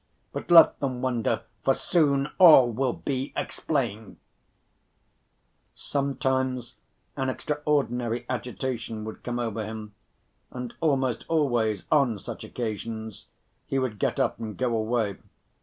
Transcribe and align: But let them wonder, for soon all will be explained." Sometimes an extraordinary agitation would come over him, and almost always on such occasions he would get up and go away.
But 0.33 0.49
let 0.49 0.79
them 0.79 1.03
wonder, 1.03 1.43
for 1.63 1.75
soon 1.75 2.31
all 2.39 2.71
will 2.71 2.91
be 2.93 3.31
explained." 3.35 4.17
Sometimes 5.75 6.73
an 7.15 7.29
extraordinary 7.29 8.25
agitation 8.27 9.05
would 9.05 9.21
come 9.23 9.37
over 9.37 9.63
him, 9.63 9.93
and 10.49 10.73
almost 10.81 11.23
always 11.29 11.83
on 11.91 12.17
such 12.17 12.43
occasions 12.43 13.27
he 13.67 13.77
would 13.77 13.99
get 13.99 14.19
up 14.19 14.39
and 14.39 14.57
go 14.57 14.75
away. 14.75 15.17